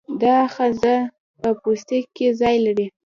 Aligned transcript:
دا 0.21 0.31
آخذه 0.47 0.95
په 1.41 1.49
پوستکي 1.61 2.09
کې 2.15 2.27
ځای 2.39 2.57
لري. 2.65 2.87